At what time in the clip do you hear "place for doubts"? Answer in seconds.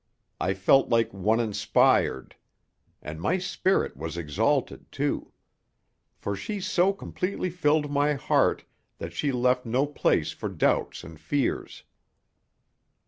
9.85-11.03